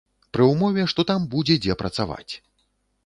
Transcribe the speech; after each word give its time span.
Пры 0.35 0.47
ўмове, 0.51 0.85
што 0.93 1.05
там 1.11 1.29
будзе 1.35 1.59
дзе 1.67 1.77
працаваць. 1.83 2.33